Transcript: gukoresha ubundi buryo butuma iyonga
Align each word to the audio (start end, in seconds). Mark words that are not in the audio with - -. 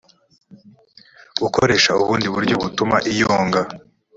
gukoresha 1.41 1.91
ubundi 2.03 2.27
buryo 2.35 2.55
butuma 2.63 2.97
iyonga 3.11 3.61